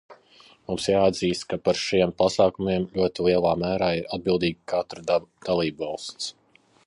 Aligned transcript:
Mums 0.69 0.85
jāatzīst, 0.91 1.43
ka 1.51 1.59
par 1.67 1.79
šiem 1.81 2.13
pasākumiem 2.21 2.89
ļoti 3.01 3.27
lielā 3.29 3.53
mērā 3.65 3.91
ir 3.99 4.09
atbildīga 4.19 4.67
katra 4.75 5.07
dalībvalsts. 5.51 6.35